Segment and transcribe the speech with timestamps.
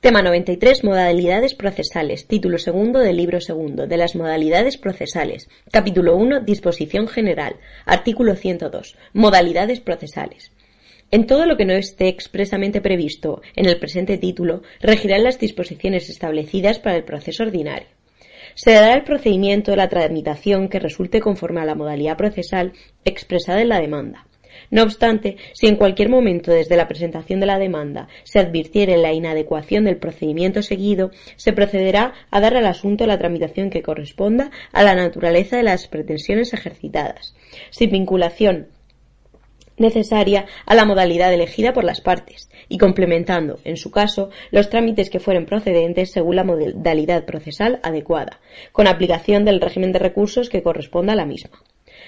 [0.00, 0.82] Tema 93.
[0.82, 2.26] Modalidades procesales.
[2.26, 5.48] Título segundo del libro segundo de las modalidades procesales.
[5.70, 6.40] Capítulo 1.
[6.40, 7.56] Disposición general.
[7.86, 8.96] Artículo 102.
[9.12, 10.50] Modalidades procesales.
[11.12, 16.08] En todo lo que no esté expresamente previsto en el presente título, regirán las disposiciones
[16.10, 17.86] establecidas para el proceso ordinario.
[18.54, 22.72] Se dará el procedimiento de la tramitación que resulte conforme a la modalidad procesal
[23.04, 24.26] expresada en la demanda.
[24.70, 29.12] No obstante, si en cualquier momento desde la presentación de la demanda se advirtiere la
[29.12, 34.82] inadecuación del procedimiento seguido, se procederá a dar al asunto la tramitación que corresponda a
[34.82, 37.34] la naturaleza de las pretensiones ejercitadas,
[37.70, 38.68] sin vinculación
[39.76, 45.10] necesaria a la modalidad elegida por las partes y complementando, en su caso, los trámites
[45.10, 48.40] que fueren procedentes según la modalidad procesal adecuada,
[48.72, 51.62] con aplicación del régimen de recursos que corresponda a la misma.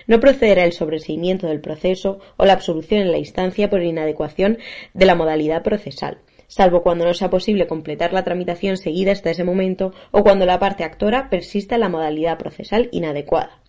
[0.06, 4.58] No procederá el sobreseimiento del proceso o la absolución en la instancia por inadecuación
[4.92, 9.44] de la modalidad procesal, salvo cuando no sea posible completar la tramitación seguida hasta ese
[9.44, 13.60] momento o cuando la parte actora persista en la modalidad procesal inadecuada.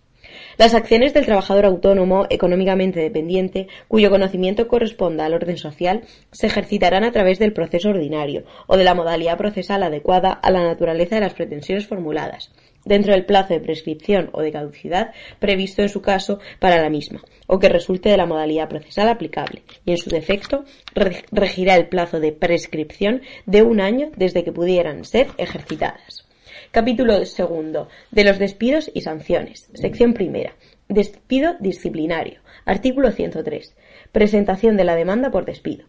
[0.58, 7.04] Las acciones del trabajador autónomo económicamente dependiente, cuyo conocimiento corresponda al orden social, se ejercitarán
[7.04, 11.20] a través del proceso ordinario o de la modalidad procesal adecuada a la naturaleza de
[11.22, 12.52] las pretensiones formuladas,
[12.86, 17.22] dentro del plazo de prescripción o de caducidad previsto en su caso para la misma,
[17.46, 20.64] o que resulte de la modalidad procesal aplicable, y en su defecto
[21.30, 26.26] regirá el plazo de prescripción de un año desde que pudieran ser ejercitadas.
[26.70, 27.88] Capítulo segundo.
[28.10, 29.68] De los despidos y sanciones.
[29.74, 30.54] Sección primera.
[30.88, 32.40] Despido disciplinario.
[32.64, 33.74] Artículo 103.
[34.12, 35.86] Presentación de la demanda por despido.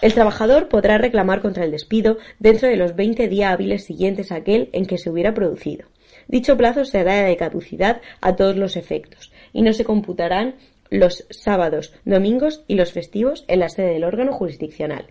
[0.00, 4.36] El trabajador podrá reclamar contra el despido dentro de los 20 días hábiles siguientes a
[4.36, 5.89] aquel en que se hubiera producido.
[6.30, 10.54] Dicho plazo será de caducidad a todos los efectos y no se computarán
[10.88, 15.06] los sábados, domingos y los festivos en la sede del órgano jurisdiccional.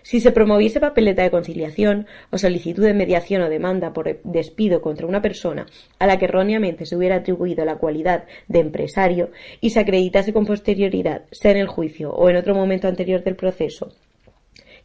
[0.00, 5.06] Si se promoviese papeleta de conciliación o solicitud de mediación o demanda por despido contra
[5.06, 5.66] una persona
[5.98, 10.46] a la que erróneamente se hubiera atribuido la cualidad de empresario y se acreditase con
[10.46, 13.92] posterioridad, sea en el juicio o en otro momento anterior del proceso,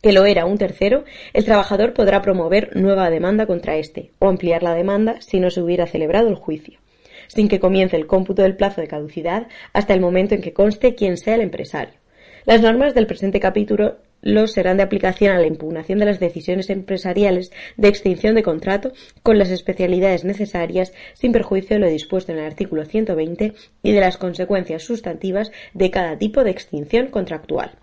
[0.02, 1.04] que lo era un tercero,
[1.34, 5.62] el trabajador podrá promover nueva demanda contra éste o ampliar la demanda si no se
[5.62, 6.80] hubiera celebrado el juicio,
[7.28, 10.96] sin que comience el cómputo del plazo de caducidad hasta el momento en que conste
[10.96, 11.94] quién sea el empresario.
[12.46, 13.98] Las normas del presente capítulo
[14.48, 18.92] serán de aplicación a la impugnación de las decisiones empresariales de extinción de contrato
[19.24, 24.00] con las especialidades necesarias sin perjuicio de lo dispuesto en el artículo 120 y de
[24.00, 27.78] las consecuencias sustantivas de cada tipo de extinción contractual.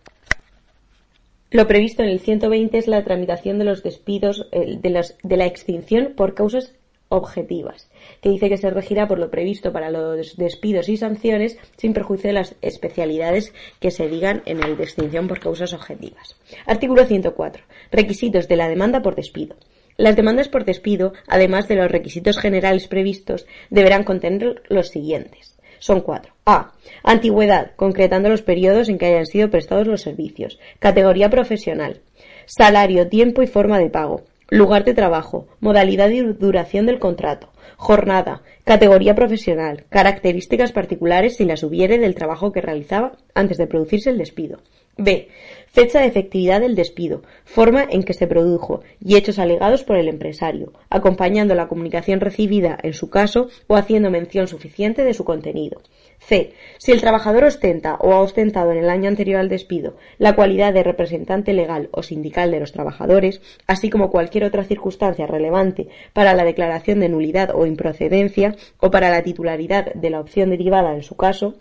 [1.50, 6.34] Lo previsto en el 120 es la tramitación de los despidos de, la extinción por
[6.34, 6.74] causas
[7.08, 11.94] objetivas, que dice que se regirá por lo previsto para los despidos y sanciones sin
[11.94, 16.36] perjuicio de las especialidades que se digan en el de extinción por causas objetivas.
[16.66, 17.64] Artículo 104.
[17.92, 19.56] Requisitos de la demanda por despido.
[19.96, 26.00] Las demandas por despido, además de los requisitos generales previstos, deberán contener los siguientes son
[26.00, 26.32] cuatro.
[26.46, 26.72] A.
[27.02, 30.58] Antigüedad, concretando los periodos en que hayan sido prestados los servicios.
[30.78, 32.00] Categoría profesional.
[32.46, 34.22] Salario, tiempo y forma de pago.
[34.48, 35.46] Lugar de trabajo.
[35.60, 37.50] Modalidad y duración del contrato.
[37.76, 38.42] Jornada.
[38.68, 39.86] Categoría profesional.
[39.88, 44.58] Características particulares si las hubiere del trabajo que realizaba antes de producirse el despido.
[44.98, 45.28] B.
[45.68, 50.08] Fecha de efectividad del despido, forma en que se produjo y hechos alegados por el
[50.08, 55.80] empresario, acompañando la comunicación recibida en su caso o haciendo mención suficiente de su contenido.
[56.18, 56.52] C.
[56.78, 60.72] Si el trabajador ostenta o ha ostentado en el año anterior al despido la cualidad
[60.72, 66.34] de representante legal o sindical de los trabajadores, así como cualquier otra circunstancia relevante para
[66.34, 71.02] la declaración de nulidad o improcedencia o para la titularidad de la opción derivada en
[71.02, 71.54] su caso,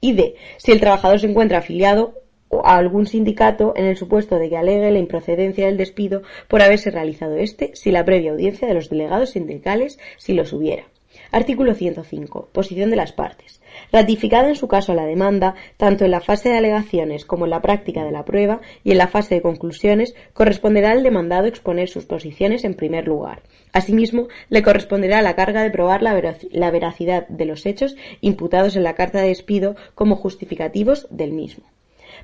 [0.00, 0.34] y D.
[0.58, 2.14] Si el trabajador se encuentra afiliado
[2.62, 6.90] a algún sindicato en el supuesto de que alegue la improcedencia del despido por haberse
[6.90, 10.84] realizado éste sin la previa audiencia de los delegados sindicales si los hubiera.
[11.30, 12.50] Artículo 105.
[12.52, 13.60] Posición de las partes.
[13.92, 17.62] Ratificada en su caso la demanda, tanto en la fase de alegaciones como en la
[17.62, 22.04] práctica de la prueba y en la fase de conclusiones, corresponderá al demandado exponer sus
[22.04, 23.42] posiciones en primer lugar.
[23.72, 26.14] Asimismo, le corresponderá la carga de probar la,
[26.70, 31.64] veracidad de los hechos imputados en la carta de despido como justificativos del mismo.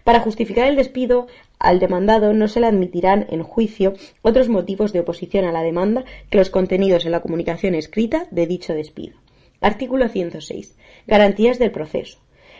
[0.04, 1.26] Para justificar el despido,
[1.58, 6.04] al demandado no se le admitirán en juicio otros motivos de oposición a la demanda
[6.30, 9.19] que los contenidos en la comunicación escrita de dicho despido.
[9.60, 10.76] Artículo 106.
[11.06, 12.18] Garantías del proceso.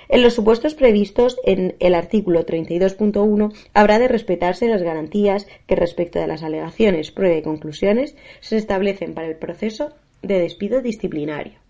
[0.08, 6.18] En los supuestos previstos en el artículo 32.1 habrá de respetarse las garantías que respecto
[6.18, 9.92] de las alegaciones, prueba y conclusiones se establecen para el proceso
[10.22, 11.60] de despido disciplinario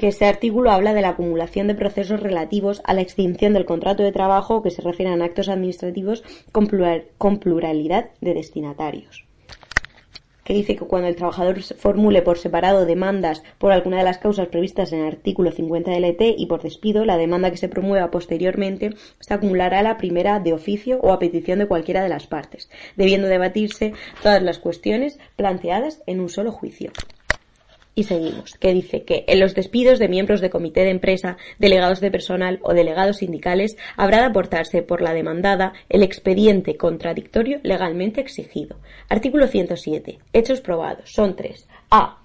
[0.00, 4.02] que este artículo habla de la acumulación de procesos relativos a la extinción del contrato
[4.02, 9.26] de trabajo que se refieren a actos administrativos con, pluralidad de destinatarios
[10.44, 14.48] que dice que cuando el trabajador formule por separado demandas por alguna de las causas
[14.48, 18.10] previstas en el artículo 50 del ET y por despido, la demanda que se promueva
[18.10, 22.70] posteriormente se acumulará la primera de oficio o a petición de cualquiera de las partes,
[22.96, 23.92] debiendo debatirse
[24.22, 26.90] todas las cuestiones planteadas en un solo juicio.
[28.00, 32.00] Y seguimos, que dice que en los despidos de miembros de comité de empresa, delegados
[32.00, 38.22] de personal o delegados sindicales habrá de aportarse por la demandada el expediente contradictorio legalmente
[38.22, 38.78] exigido.
[39.10, 40.18] Artículo 107.
[40.32, 41.12] Hechos probados.
[41.12, 41.68] Son tres.
[41.90, 42.22] A.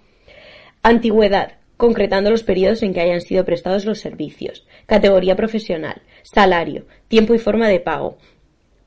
[0.82, 4.66] Antigüedad, concretando los periodos en que hayan sido prestados los servicios.
[4.86, 6.04] Categoría profesional.
[6.24, 6.86] Salario.
[7.10, 8.18] Tiempo y forma de pago.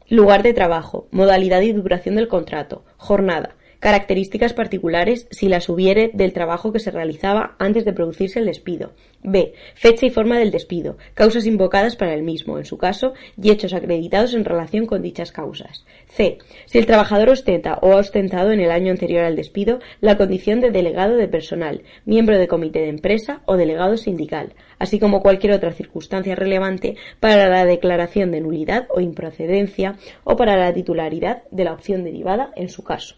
[0.08, 1.06] Lugar de trabajo.
[1.10, 2.82] Modalidad y duración del contrato.
[2.96, 8.46] Jornada características particulares si las hubiere del trabajo que se realizaba antes de producirse el
[8.46, 8.92] despido.
[9.22, 9.52] B.
[9.74, 13.72] Fecha y forma del despido, causas invocadas para el mismo, en su caso, y hechos
[13.72, 15.84] acreditados en relación con dichas causas.
[16.06, 16.38] C.
[16.66, 20.60] Si el trabajador ostenta o ha ostentado en el año anterior al despido la condición
[20.60, 25.52] de delegado de personal, miembro de comité de empresa o delegado sindical, así como cualquier
[25.52, 31.64] otra circunstancia relevante para la declaración de nulidad o improcedencia o para la titularidad de
[31.64, 33.16] la opción derivada en su caso.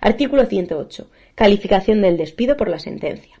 [0.00, 1.06] Artículo 108.
[1.34, 3.40] Calificación del despido por la sentencia.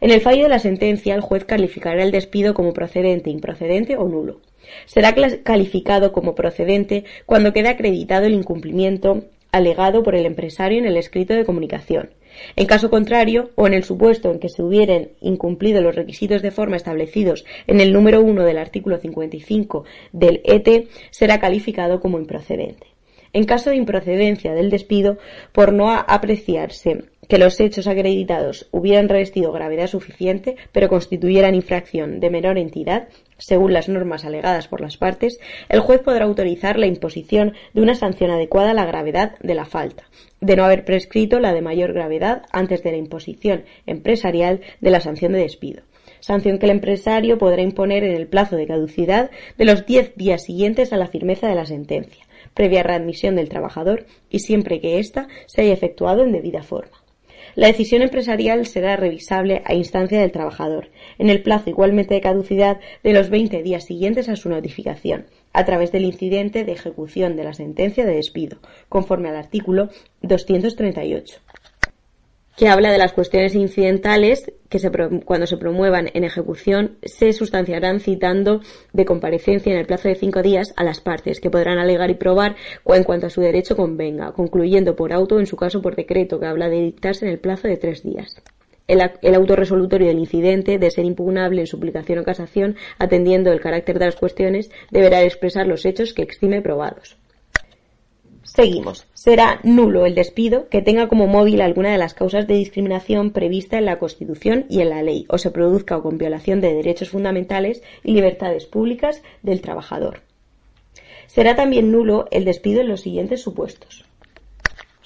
[0.00, 4.06] En el fallo de la sentencia, el juez calificará el despido como procedente, improcedente o
[4.08, 4.40] nulo.
[4.86, 10.96] Será calificado como procedente cuando quede acreditado el incumplimiento alegado por el empresario en el
[10.96, 12.10] escrito de comunicación.
[12.54, 16.50] En caso contrario, o en el supuesto en que se hubieran incumplido los requisitos de
[16.50, 22.97] forma establecidos en el número 1 del artículo 55 del ET, será calificado como improcedente
[23.32, 25.18] en caso de improcedencia del despido
[25.52, 32.30] por no apreciarse que los hechos acreditados hubieran revestido gravedad suficiente, pero constituyeran infracción de
[32.30, 35.38] menor entidad, según las normas alegadas por las partes,
[35.68, 39.66] el juez podrá autorizar la imposición de una sanción adecuada a la gravedad de la
[39.66, 40.04] falta,
[40.40, 45.00] de no haber prescrito la de mayor gravedad antes de la imposición empresarial de la
[45.00, 45.82] sanción de despido
[46.20, 50.42] sanción que el empresario podrá imponer en el plazo de caducidad de los diez días
[50.42, 52.24] siguientes a la firmeza de la sentencia,
[52.58, 56.98] previa readmisión del trabajador y siempre que ésta se haya efectuado en debida forma.
[57.54, 62.80] La decisión empresarial será revisable a instancia del trabajador, en el plazo igualmente de caducidad
[63.04, 67.44] de los 20 días siguientes a su notificación, a través del incidente de ejecución de
[67.44, 68.58] la sentencia de despido,
[68.88, 69.90] conforme al artículo
[70.22, 71.40] 238
[72.58, 74.80] que habla de las cuestiones incidentales que
[75.24, 78.60] cuando se promuevan en ejecución se sustanciarán citando
[78.92, 82.14] de comparecencia en el plazo de cinco días a las partes, que podrán alegar y
[82.14, 86.40] probar en cuanto a su derecho convenga, concluyendo por auto, en su caso por decreto,
[86.40, 88.42] que habla de dictarse en el plazo de tres días.
[88.88, 93.60] El, el auto resolutorio del incidente, de ser impugnable en suplicación o casación, atendiendo el
[93.60, 97.18] carácter de las cuestiones, deberá expresar los hechos que exime probados.
[98.58, 99.06] Seguimos.
[99.14, 103.78] Será nulo el despido que tenga como móvil alguna de las causas de discriminación prevista
[103.78, 107.84] en la Constitución y en la ley, o se produzca con violación de derechos fundamentales
[108.02, 110.22] y libertades públicas del trabajador.
[111.28, 114.07] Será también nulo el despido en los siguientes supuestos.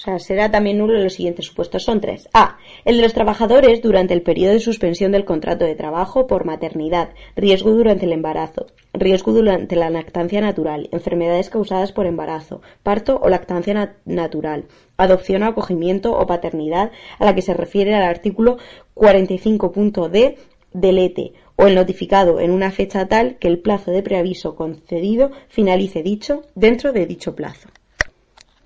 [0.03, 1.85] Sea, será también nulo en los siguientes supuestos.
[1.85, 2.29] Son tres.
[2.33, 2.59] A.
[2.85, 7.11] El de los trabajadores durante el periodo de suspensión del contrato de trabajo por maternidad,
[7.37, 13.29] riesgo durante el embarazo, riesgo durante la lactancia natural, enfermedades causadas por embarazo, parto o
[13.29, 14.65] lactancia natural,
[14.97, 16.91] adopción o acogimiento o paternidad
[17.21, 18.57] a la que se refiere el artículo
[18.97, 20.37] 45.d
[20.73, 25.31] del ETE o el notificado en una fecha tal que el plazo de preaviso concedido
[25.49, 27.69] finalice dicho dentro de dicho plazo.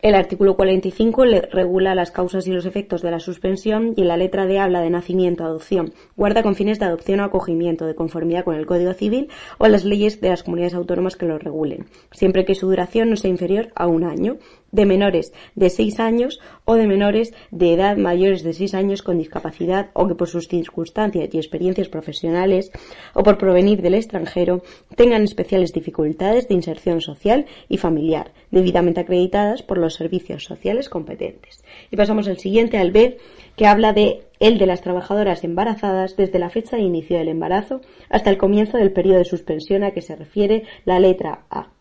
[0.07, 4.17] El artículo 45 regula las causas y los efectos de la suspensión y en la
[4.17, 8.45] letra D habla de nacimiento, adopción, guarda con fines de adopción o acogimiento de conformidad
[8.45, 12.45] con el Código Civil o las leyes de las comunidades autónomas que lo regulen, siempre
[12.45, 14.37] que su duración no sea inferior a un año
[14.73, 19.19] de menores de 6 años o de menores de edad mayores de 6 años con
[19.19, 22.71] discapacidad o que por sus circunstancias y experiencias profesionales
[23.15, 24.63] o por provenir del extranjero
[24.97, 31.65] tengan especiales dificultades de inserción social y familiar, debidamente acreditadas por los servicios sociales competentes.
[31.91, 33.19] Y pasamos al siguiente, al B,
[33.57, 37.81] que habla de el de las trabajadoras embarazadas desde la fecha de inicio del embarazo
[38.11, 41.76] hasta el comienzo del periodo de suspensión a que se refiere la letra A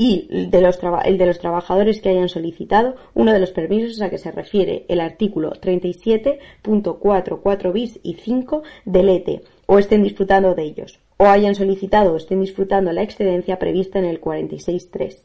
[0.00, 4.10] y de los el de los trabajadores que hayan solicitado uno de los permisos a
[4.10, 10.62] que se refiere el artículo 37.44 bis y 5 del ETE o estén disfrutando de
[10.62, 15.24] ellos, o hayan solicitado o estén disfrutando la excedencia prevista en el 46.3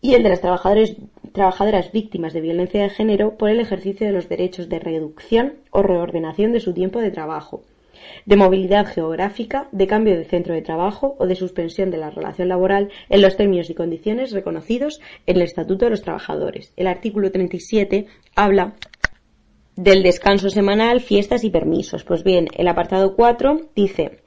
[0.00, 4.28] y el de las trabajadoras víctimas de violencia de género por el ejercicio de los
[4.28, 7.62] derechos de reducción o reordenación de su tiempo de trabajo,
[8.26, 12.48] de movilidad geográfica, de cambio de centro de trabajo o de suspensión de la relación
[12.48, 16.72] laboral en los términos y condiciones reconocidos en el Estatuto de los Trabajadores.
[16.76, 18.74] El artículo 37 habla
[19.76, 22.04] del descanso semanal, fiestas y permisos.
[22.04, 24.22] Pues bien, el apartado 4 dice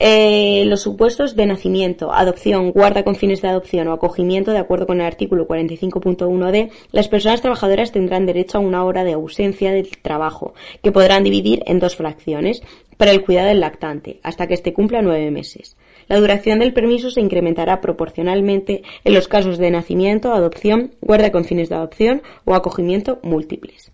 [0.00, 4.86] eh, los supuestos de nacimiento, adopción, guarda con fines de adopción o acogimiento, de acuerdo
[4.86, 9.90] con el artículo 45.1d, las personas trabajadoras tendrán derecho a una hora de ausencia del
[10.00, 12.62] trabajo, que podrán dividir en dos fracciones,
[12.98, 15.78] para el cuidado del lactante, hasta que éste cumpla nueve meses.
[16.08, 21.44] La duración del permiso se incrementará proporcionalmente en los casos de nacimiento, adopción, guarda con
[21.44, 23.92] fines de adopción o acogimiento múltiples.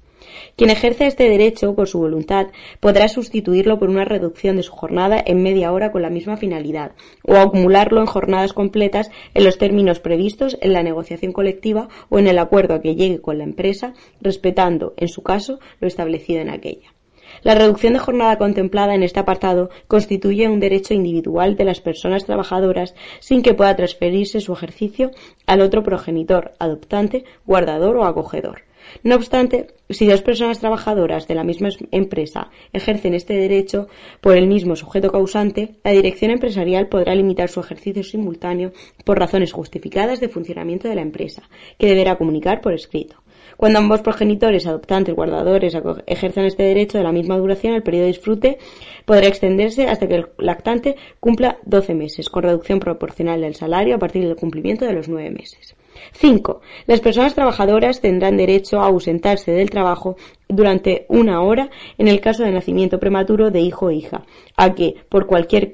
[0.56, 2.46] Quien ejerce este derecho por su voluntad
[2.80, 6.92] podrá sustituirlo por una reducción de su jornada en media hora con la misma finalidad,
[7.24, 12.28] o acumularlo en jornadas completas en los términos previstos en la negociación colectiva o en
[12.28, 16.50] el acuerdo a que llegue con la empresa, respetando, en su caso, lo establecido en
[16.50, 16.93] aquella.
[17.42, 22.24] La reducción de jornada contemplada en este apartado constituye un derecho individual de las personas
[22.24, 25.10] trabajadoras sin que pueda transferirse su ejercicio
[25.46, 28.62] al otro progenitor, adoptante, guardador o acogedor.
[29.02, 33.88] No obstante, si dos personas trabajadoras de la misma empresa ejercen este derecho
[34.20, 38.72] por el mismo sujeto causante, la dirección empresarial podrá limitar su ejercicio simultáneo
[39.04, 41.48] por razones justificadas de funcionamiento de la empresa,
[41.78, 43.23] que deberá comunicar por escrito.
[43.56, 48.12] Cuando ambos progenitores, adoptantes, guardadores, ejerzan este derecho de la misma duración, el periodo de
[48.12, 48.58] disfrute
[49.04, 53.98] podrá extenderse hasta que el lactante cumpla 12 meses, con reducción proporcional del salario a
[53.98, 55.76] partir del cumplimiento de los 9 meses.
[56.12, 56.60] 5.
[56.86, 60.16] Las personas trabajadoras tendrán derecho a ausentarse del trabajo
[60.48, 64.24] durante una hora en el caso de nacimiento prematuro de hijo o hija,
[64.56, 65.72] a que, por cualquier,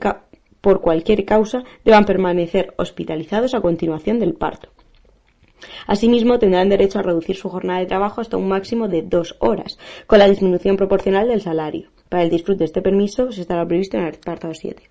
[0.60, 4.68] por cualquier causa, deban permanecer hospitalizados a continuación del parto.
[5.86, 9.78] Asimismo, tendrán derecho a reducir su jornada de trabajo hasta un máximo de dos horas,
[10.06, 11.88] con la disminución proporcional del salario.
[12.08, 14.82] Para el disfrute de este permiso se estará previsto en el apartado 7.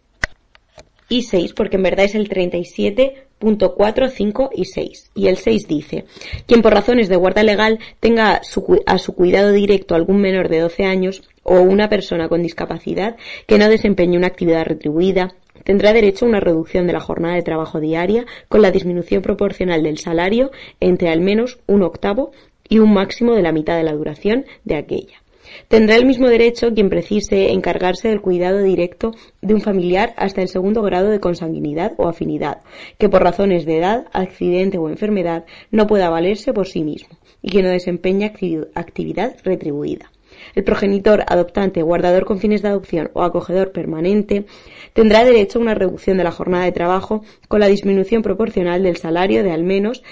[1.12, 5.12] Y 6, porque en verdad es el 37.4, 5 y 6.
[5.16, 6.06] Y el 6 dice,
[6.46, 8.42] quien por razones de guarda legal tenga
[8.86, 13.58] a su cuidado directo algún menor de 12 años o una persona con discapacidad que
[13.58, 17.80] no desempeñe una actividad retribuida, tendrá derecho a una reducción de la jornada de trabajo
[17.80, 22.32] diaria con la disminución proporcional del salario entre al menos un octavo
[22.68, 25.22] y un máximo de la mitad de la duración de aquella.
[25.68, 29.12] Tendrá el mismo derecho quien precise encargarse del cuidado directo
[29.42, 32.62] de un familiar hasta el segundo grado de consanguinidad o afinidad,
[32.98, 37.50] que por razones de edad, accidente o enfermedad no pueda valerse por sí mismo y
[37.50, 38.32] que no desempeña
[38.76, 40.12] actividad retribuida.
[40.56, 44.46] El progenitor, adoptante, guardador con fines de adopción o acogedor permanente
[44.94, 48.98] tendrá derecho a una reducción de la jornada de trabajo con la disminución proporcional del
[48.98, 50.04] salario de al menos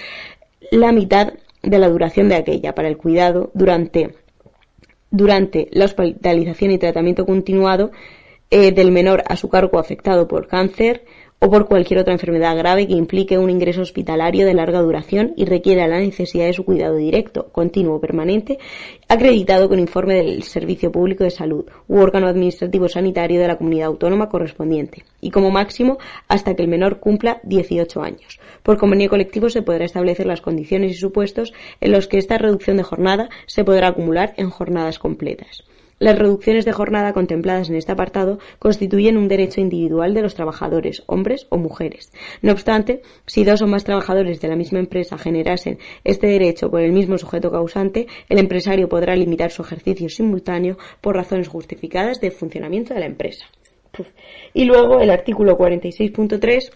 [0.71, 4.15] la mitad de la duración de aquella para el cuidado durante,
[5.11, 7.91] durante la hospitalización y tratamiento continuado
[8.49, 11.03] eh, del menor a su cargo afectado por cáncer,
[11.39, 15.45] o por cualquier otra enfermedad grave que implique un ingreso hospitalario de larga duración y
[15.45, 18.57] requiera la necesidad de su cuidado directo, continuo permanente,
[19.07, 23.87] acreditado con informe del Servicio Público de Salud u órgano administrativo sanitario de la comunidad
[23.87, 28.39] autónoma correspondiente, y como máximo hasta que el menor cumpla 18 años.
[28.63, 32.77] Por convenio colectivo se podrá establecer las condiciones y supuestos en los que esta reducción
[32.77, 35.63] de jornada se podrá acumular en jornadas completas.
[35.99, 41.01] Las reducciones de jornada contempladas en este apartado constituyen un derecho individual de los trabajadores,
[41.07, 42.11] hombres o mujeres.
[42.43, 46.81] No obstante, si dos o más trabajadores de la misma empresa generasen este derecho por
[46.81, 52.29] el mismo sujeto causante, el empresario podrá limitar su ejercicio simultáneo por razones justificadas de
[52.29, 53.45] funcionamiento de la empresa.
[54.53, 56.71] Y luego el artículo 46.3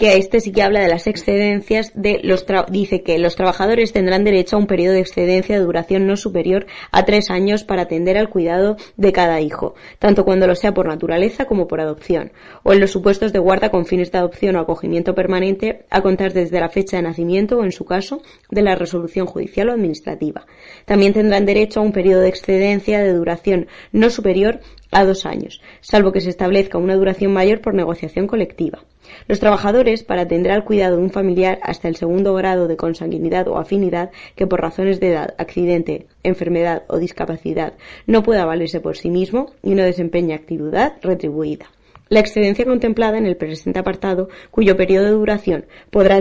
[0.00, 4.24] que este sí que habla de las excedencias de los dice que los trabajadores tendrán
[4.24, 8.16] derecho a un periodo de excedencia de duración no superior a tres años para atender
[8.16, 12.72] al cuidado de cada hijo, tanto cuando lo sea por naturaleza como por adopción, o
[12.72, 16.60] en los supuestos de guarda con fines de adopción o acogimiento permanente a contar desde
[16.60, 20.46] la fecha de nacimiento o en su caso de la resolución judicial o administrativa.
[20.86, 24.60] También tendrán derecho a un periodo de excedencia de duración no superior
[24.92, 28.80] a dos años, salvo que se establezca una duración mayor por negociación colectiva.
[29.28, 33.48] Los trabajadores, para atender al cuidado de un familiar hasta el segundo grado de consanguinidad
[33.48, 37.74] o afinidad que por razones de edad, accidente, enfermedad o discapacidad
[38.06, 41.66] no pueda valerse por sí mismo y no desempeña actividad retribuida.
[42.08, 46.18] La excedencia contemplada en el presente apartado, cuyo periodo de duración podrá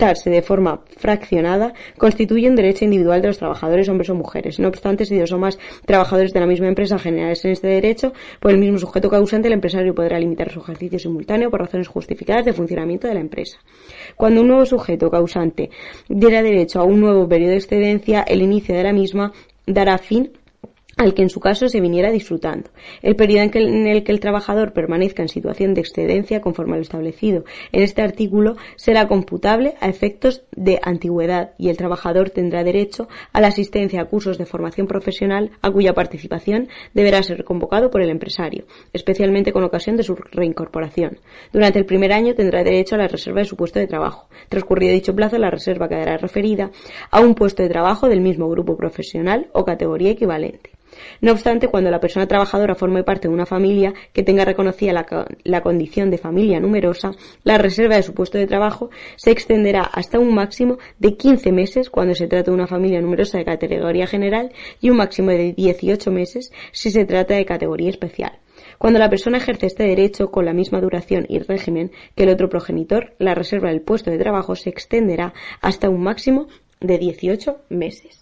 [0.00, 4.58] de forma fraccionada, constituye un derecho individual de los trabajadores, hombres o mujeres.
[4.58, 8.14] No obstante, si dos o más trabajadores de la misma empresa generales en este derecho,
[8.40, 12.46] por el mismo sujeto causante, el empresario podrá limitar su ejercicio simultáneo por razones justificadas
[12.46, 13.58] de funcionamiento de la empresa.
[14.16, 15.68] Cuando un nuevo sujeto causante
[16.08, 19.32] diera derecho a un nuevo periodo de excedencia, el inicio de la misma
[19.66, 20.32] dará fin
[20.96, 22.70] al que en su caso se viniera disfrutando.
[23.02, 26.82] El periodo en, el que el trabajador permanezca en situación de excedencia conforme a lo
[26.82, 33.08] establecido en este artículo será computable a efectos de antigüedad y el trabajador tendrá derecho
[33.32, 38.02] a la asistencia a cursos de formación profesional a cuya participación deberá ser convocado por
[38.02, 41.18] el empresario, especialmente con ocasión de su reincorporación.
[41.52, 44.28] Durante el primer año tendrá derecho a la reserva de su puesto de trabajo.
[44.48, 46.70] Transcurrido dicho plazo, la reserva quedará referida
[47.10, 50.70] a un puesto de trabajo del mismo grupo profesional o categoría equivalente.
[51.20, 54.92] No obstante, cuando la persona trabajadora forme parte de una familia que tenga reconocida
[55.44, 57.12] la, condición de familia numerosa,
[57.44, 61.90] la reserva de su puesto de trabajo se extenderá hasta un máximo de 15 meses
[61.90, 66.10] cuando se trata de una familia numerosa de categoría general y un máximo de 18
[66.10, 68.38] meses si se trata de categoría especial.
[68.78, 72.48] Cuando la persona ejerce este derecho con la misma duración y régimen que el otro
[72.48, 76.46] progenitor, la reserva del puesto de trabajo se extenderá hasta un máximo
[76.80, 78.19] de 18 meses.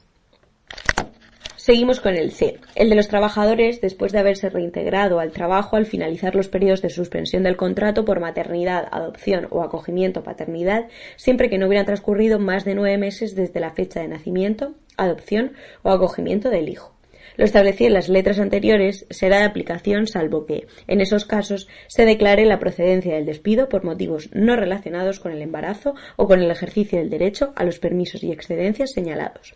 [1.68, 5.84] Seguimos con el C, el de los trabajadores después de haberse reintegrado al trabajo al
[5.84, 11.58] finalizar los periodos de suspensión del contrato por maternidad, adopción o acogimiento paternidad, siempre que
[11.58, 16.48] no hubieran transcurrido más de nueve meses desde la fecha de nacimiento, adopción o acogimiento
[16.48, 16.94] del hijo.
[17.36, 22.06] Lo establecido en las letras anteriores será de aplicación salvo que, en esos casos, se
[22.06, 26.50] declare la procedencia del despido por motivos no relacionados con el embarazo o con el
[26.50, 29.54] ejercicio del derecho a los permisos y excedencias señalados.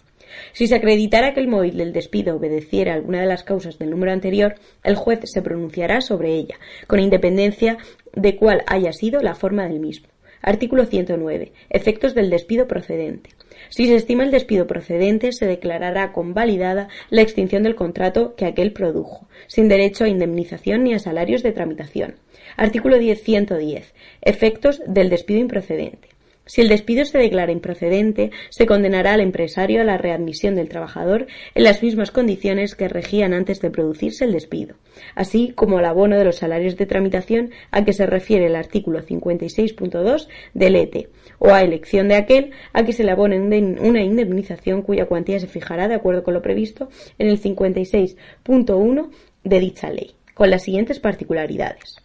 [0.53, 3.91] Si se acreditara que el móvil del despido obedeciera a alguna de las causas del
[3.91, 7.79] número anterior, el juez se pronunciará sobre ella, con independencia
[8.15, 10.09] de cuál haya sido la forma del mismo.
[10.43, 11.53] Artículo 109.
[11.71, 13.31] Efectos del despido procedente.
[13.69, 18.73] Si se estima el despido procedente, se declarará convalidada la extinción del contrato que aquel
[18.73, 22.17] produjo, sin derecho a indemnización ni a salarios de tramitación.
[22.57, 23.95] Artículo 110.
[24.21, 26.12] Efectos del despido improcedente.
[26.45, 31.29] Si el despido se declara improcedente, se condenará al empresario a la readmisión del trabajador
[31.55, 34.75] en las mismas condiciones que regían antes de producirse el despido,
[35.15, 39.01] así como al abono de los salarios de tramitación a que se refiere el artículo
[39.01, 44.83] 56.2 del ETE, o a elección de aquel a que se le abone una indemnización
[44.83, 49.11] cuya cuantía se fijará de acuerdo con lo previsto en el 56.1
[49.45, 52.02] de dicha ley, con las siguientes particularidades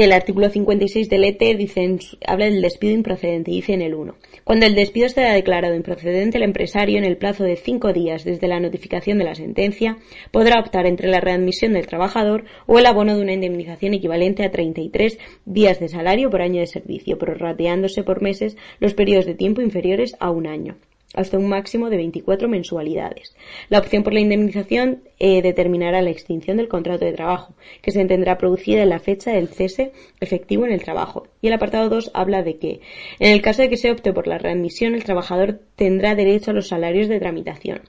[0.00, 4.14] que el artículo 56 del ET dice habla del despido improcedente, dice en el 1.
[4.44, 8.48] Cuando el despido esté declarado improcedente, el empresario, en el plazo de cinco días desde
[8.48, 9.98] la notificación de la sentencia,
[10.30, 14.50] podrá optar entre la readmisión del trabajador o el abono de una indemnización equivalente a
[14.50, 19.60] 33 días de salario por año de servicio, prorrateándose por meses los periodos de tiempo
[19.60, 20.78] inferiores a un año
[21.14, 23.34] hasta un máximo de 24 mensualidades.
[23.68, 28.00] La opción por la indemnización eh, determinará la extinción del contrato de trabajo, que se
[28.00, 31.26] entenderá producida en la fecha del cese efectivo en el trabajo.
[31.42, 32.80] Y el apartado 2 habla de que,
[33.18, 36.54] en el caso de que se opte por la readmisión, el trabajador tendrá derecho a
[36.54, 37.82] los salarios de tramitación.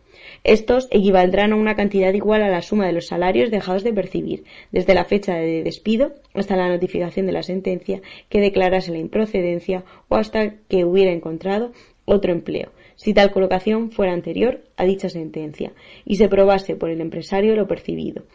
[0.43, 4.45] Estos equivaldrán a una cantidad igual a la suma de los salarios dejados de percibir,
[4.71, 9.83] desde la fecha de despido hasta la notificación de la sentencia que declarase la improcedencia
[10.09, 11.71] o hasta que hubiera encontrado
[12.05, 15.71] otro empleo si tal colocación fuera anterior a dicha sentencia
[16.05, 18.25] y se probase por el empresario lo percibido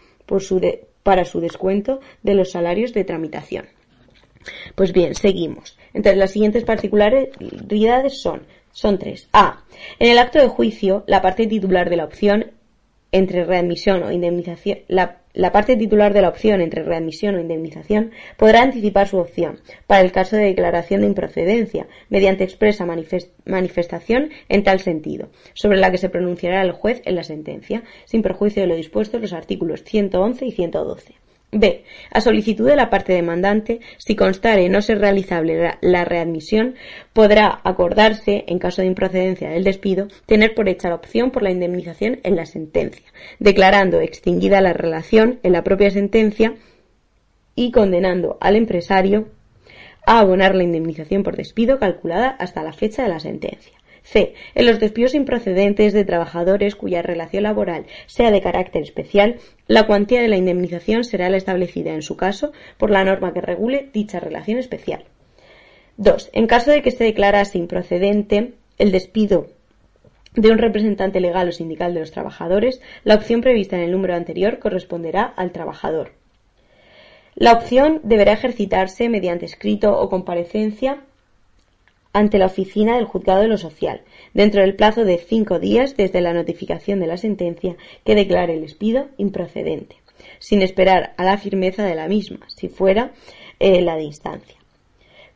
[1.05, 3.66] para su descuento de los salarios de tramitación.
[4.74, 5.79] Pues bien, seguimos.
[5.94, 9.29] Entre las siguientes particularidades son, son tres.
[9.33, 9.62] A.
[10.00, 12.50] En el acto de juicio, la parte titular de la opción
[13.16, 18.62] entre readmisión o indemnización, la, parte titular de la opción entre readmisión o indemnización podrá
[18.62, 22.87] anticipar su opción para el caso de declaración de improcedencia mediante expresa
[23.46, 28.20] manifestación en tal sentido, sobre la que se pronunciará el juez en la sentencia, sin
[28.20, 31.26] perjuicio de lo dispuesto en los artículos 111 y 112.
[31.53, 31.85] B.
[32.11, 36.75] A solicitud de la parte demandante, si constare no ser realizable la, readmisión,
[37.13, 41.51] podrá acordarse, en caso de improcedencia del despido, tener por hecha la opción por la
[41.51, 43.07] indemnización en la sentencia,
[43.39, 46.57] declarando extinguida la relación en la propia sentencia
[47.55, 49.29] y condenando al empresario
[50.07, 53.73] a abonar la indemnización por despido calculada hasta la fecha de la sentencia.
[54.07, 54.35] C.
[54.55, 60.23] En los despidos improcedentes de trabajadores cuya relación laboral sea de carácter especial, la cuantía
[60.23, 64.21] de la indemnización será la establecida en su caso por la norma que regule dicha
[64.21, 65.05] relación especial.
[65.97, 66.31] 2.
[66.35, 69.49] En caso de que se declarase improcedente el despido
[70.35, 74.14] de un representante legal o sindical de los trabajadores, la opción prevista en el número
[74.14, 76.12] anterior corresponderá al trabajador.
[77.35, 81.03] La opción deberá ejercitarse mediante escrito o comparecencia
[82.16, 84.00] ante la oficina del juzgado de lo social,
[84.33, 87.76] dentro del plazo de cinco días desde la notificación de la sentencia
[88.07, 89.96] que declare el despido improcedente,
[90.38, 93.12] sin esperar a la firmeza de la misma, si fuera
[93.59, 94.57] eh, la de instancia.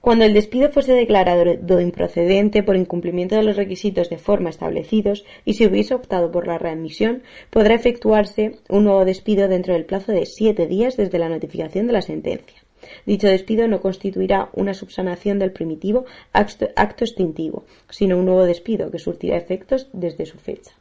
[0.00, 5.52] Cuando el despido fuese declarado improcedente por incumplimiento de los requisitos de forma establecidos y
[5.54, 10.24] se hubiese optado por la readmisión, podrá efectuarse un nuevo despido dentro del plazo de
[10.24, 12.62] siete días desde la notificación de la sentencia.
[13.06, 16.66] Dicho despido no constituirá una subsanación del primitivo acto,
[17.04, 20.72] extintivo, sino un nuevo despido que surtirá efectos desde su fecha.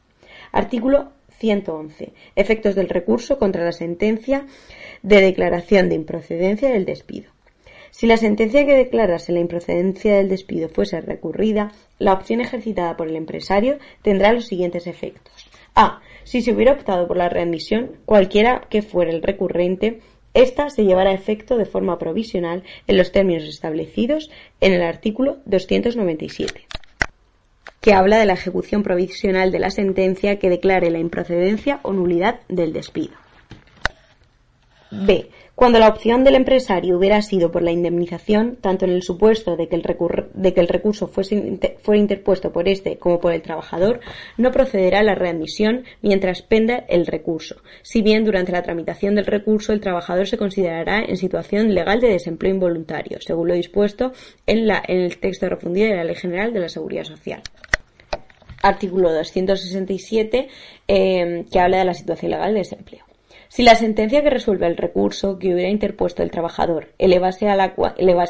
[0.52, 2.12] Artículo 111.
[2.36, 4.46] Efectos del recurso contra la sentencia
[5.02, 7.30] de declaración de improcedencia del despido.
[7.90, 13.08] Si la sentencia que declarase la improcedencia del despido fuese recurrida, la opción ejercitada por
[13.08, 15.50] el empresario tendrá los siguientes efectos.
[15.74, 16.00] A.
[16.24, 20.00] Si se hubiera optado por la readmisión, cualquiera que fuera el recurrente,
[20.34, 25.38] esta se llevará a efecto de forma provisional en los términos establecidos en el artículo
[25.46, 26.66] 297,
[27.80, 32.40] que habla de la ejecución provisional de la sentencia que declare la improcedencia o nulidad
[32.48, 33.14] del despido.
[34.90, 35.30] B.
[35.60, 39.68] Cuando la opción del empresario hubiera sido por la indemnización, tanto en el supuesto de
[39.68, 39.82] que el,
[40.68, 44.00] recurso fuera interpuesto por éste como por el trabajador,
[44.38, 49.74] no procederá la readmisión mientras penda el recurso, si bien durante la tramitación del recurso
[49.74, 54.12] el trabajador se considerará en situación legal de desempleo involuntario, según lo dispuesto
[54.46, 57.42] en, el texto refundido de la Ley General de la Seguridad Social
[58.62, 60.48] artículo 267,
[60.86, 63.09] eh, que habla de la situación legal de desempleo.
[63.52, 67.74] Si la sentencia que resuelve el recurso que hubiera interpuesto el trabajador elevase, la,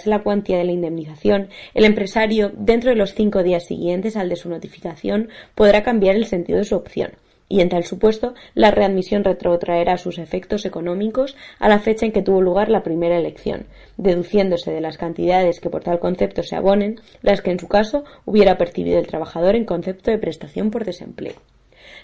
[0.06, 4.36] la cuantía de la indemnización, el empresario, dentro de los cinco días siguientes al de
[4.36, 7.10] su notificación, podrá cambiar el sentido de su opción
[7.50, 12.22] y en tal supuesto la readmisión retrotraerá sus efectos económicos a la fecha en que
[12.22, 13.66] tuvo lugar la primera elección,
[13.98, 18.04] deduciéndose de las cantidades que por tal concepto se abonen las que en su caso
[18.24, 21.34] hubiera percibido el trabajador en concepto de prestación por desempleo.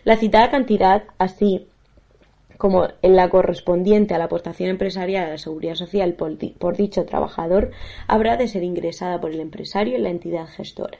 [0.05, 1.68] La citada cantidad, así
[2.59, 7.71] como en la correspondiente a la aportación empresarial a la seguridad social por, dicho trabajador,
[8.07, 10.99] habrá de ser ingresada por el empresario en la entidad gestora.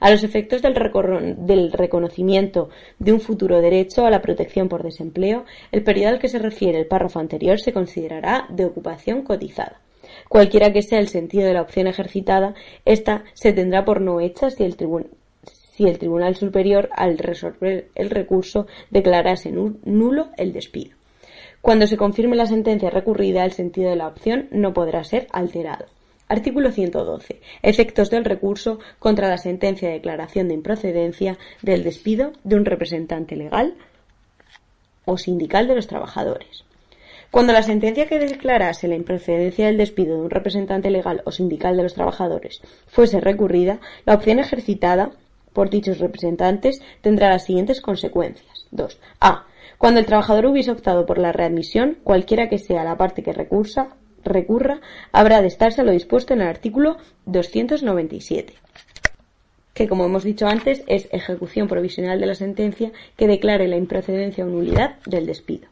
[0.00, 5.44] A los efectos del, del, reconocimiento de un futuro derecho a la protección por desempleo,
[5.72, 9.80] el periodo al que se refiere el párrafo anterior se considerará de ocupación cotizada.
[10.28, 12.54] Cualquiera que sea el sentido de la opción ejercitada,
[12.84, 14.76] ésta se tendrá por no hecha si el,
[15.76, 20.96] si el Tribunal Superior, al resolver el recurso, declarase nulo el despido.
[21.60, 25.86] Cuando se confirme la sentencia recurrida, el sentido de la opción no podrá ser alterado.
[26.28, 27.40] Artículo 112.
[27.62, 33.36] Efectos del recurso contra la sentencia de declaración de improcedencia del despido de un representante
[33.36, 33.74] legal
[35.04, 36.64] o sindical de los trabajadores.
[37.30, 41.76] Cuando la sentencia que declarase la improcedencia del despido de un representante legal o sindical
[41.76, 45.10] de los trabajadores fuese recurrida, la opción ejercitada
[45.56, 48.66] por dichos representantes tendrá las siguientes consecuencias.
[48.72, 49.00] 2.
[49.22, 49.46] A.
[49.78, 53.96] Cuando el trabajador hubiese optado por la readmisión, cualquiera que sea la parte que recursa,
[54.22, 54.80] recurra,
[55.12, 58.52] habrá de estarse a lo dispuesto en el artículo 297
[59.72, 64.44] que como hemos dicho antes es ejecución provisional de la sentencia que declare la improcedencia
[64.44, 65.68] o nulidad del despido.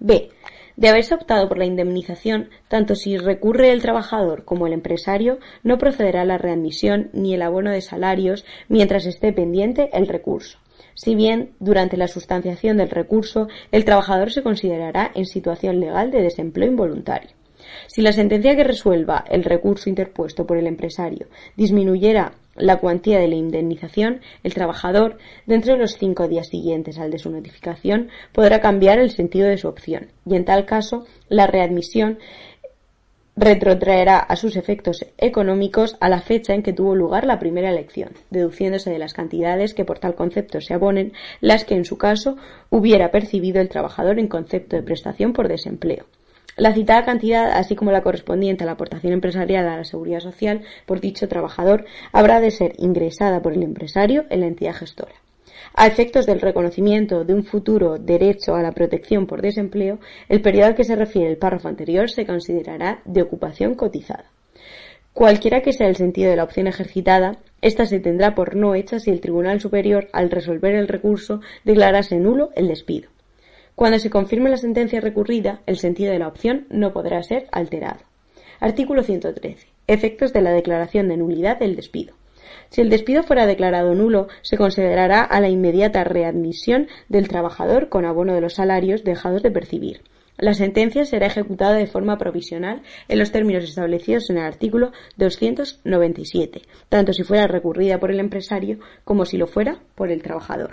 [0.00, 0.30] B.
[0.78, 5.76] De haberse optado por la indemnización, tanto si recurre el trabajador como el empresario, no
[5.76, 10.60] procederá la readmisión ni el abono de salarios mientras esté pendiente el recurso.
[10.94, 16.22] Si bien, durante la sustanciación del recurso, el trabajador se considerará en situación legal de
[16.22, 17.37] desempleo involuntario.
[17.86, 21.26] Si la sentencia que resuelva el recurso interpuesto por el empresario
[21.56, 27.10] disminuyera la cuantía de la indemnización, el trabajador, dentro de los cinco días siguientes al
[27.10, 31.46] de su notificación, podrá cambiar el sentido de su opción y, en tal caso, la
[31.46, 32.18] readmisión
[33.38, 38.10] retrotraerá a sus efectos económicos a la fecha en que tuvo lugar la primera elección,
[38.30, 42.36] deduciéndose de las cantidades que por tal concepto se abonen las que en su caso
[42.68, 46.06] hubiera percibido el trabajador en concepto de prestación por desempleo.
[46.58, 50.62] La citada cantidad, así como la correspondiente a la aportación empresarial a la seguridad social
[50.86, 55.14] por dicho trabajador, habrá de ser ingresada por el empresario en la entidad gestora.
[55.74, 60.66] A efectos del reconocimiento de un futuro derecho a la protección por desempleo, el periodo
[60.66, 64.24] al que se refiere el párrafo anterior se considerará de ocupación cotizada.
[65.12, 68.98] Cualquiera que sea el sentido de la opción ejercitada, ésta se tendrá por no hecha
[68.98, 73.10] si el Tribunal Superior, al resolver el recurso, declarase nulo el despido.
[73.78, 78.00] Cuando se confirme la sentencia recurrida, el sentido de la opción no podrá ser alterado.
[78.58, 79.68] Artículo 113.
[79.86, 82.12] Efectos de la declaración de nulidad del despido.
[82.70, 88.04] Si el despido fuera declarado nulo, se considerará a la inmediata readmisión del trabajador con
[88.04, 90.00] abono de los salarios dejados de percibir.
[90.38, 96.62] La sentencia será ejecutada de forma provisional en los términos establecidos en el artículo 297,
[96.88, 100.72] tanto si fuera recurrida por el empresario como si lo fuera por el trabajador.